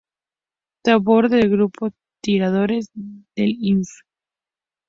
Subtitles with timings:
[0.83, 3.85] Tabor del Grupo de Tiradores de Ifni.